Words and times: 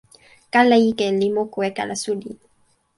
kala 0.53 0.75
ike 0.89 1.05
li 1.19 1.27
moku 1.35 1.57
e 1.67 1.69
kala 1.77 1.95
suli. 2.03 2.29